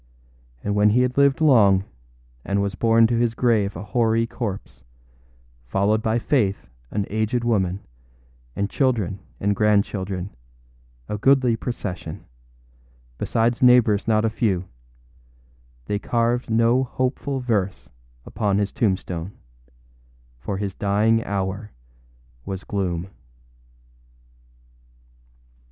And 0.63 0.73
when 0.73 0.89
he 0.89 1.01
had 1.01 1.15
lived 1.15 1.41
long, 1.41 1.83
and 2.43 2.59
was 2.59 2.73
borne 2.73 3.05
to 3.05 3.19
his 3.19 3.35
grave 3.35 3.75
a 3.75 3.83
hoary 3.83 4.25
corpse, 4.25 4.83
followed 5.67 6.01
by 6.01 6.17
Faith, 6.17 6.65
an 6.89 7.05
aged 7.11 7.43
woman, 7.43 7.81
and 8.55 8.67
children 8.67 9.19
and 9.39 9.55
grandchildren, 9.55 10.31
a 11.07 11.19
goodly 11.19 11.55
procession, 11.55 12.25
besides 13.19 13.61
neighbors 13.61 14.07
not 14.07 14.25
a 14.25 14.29
few, 14.31 14.65
they 15.85 15.99
carved 15.99 16.49
no 16.49 16.83
hopeful 16.83 17.39
verse 17.39 17.87
upon 18.25 18.57
his 18.57 18.71
tombstone, 18.73 19.33
for 20.39 20.57
his 20.57 20.73
dying 20.73 21.23
hour 21.25 21.69
was 22.43 22.63
gloom. 22.63 23.07